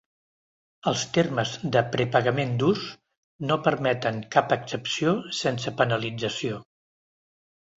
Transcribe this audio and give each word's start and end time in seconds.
Els 0.91 1.01
termes 1.17 1.51
de 1.75 1.83
prepagament 1.95 2.55
"durs" 2.63 2.87
no 3.51 3.59
permeten 3.67 4.19
cap 4.37 4.57
excepció 4.59 5.15
sense 5.43 5.75
penalització. 5.83 6.59